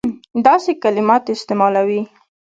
[0.45, 2.01] داسي کلمات استعمالوي.